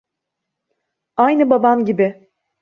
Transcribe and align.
Aynı 1.17 1.49
baban 1.49 1.85
gibi. 1.85 2.29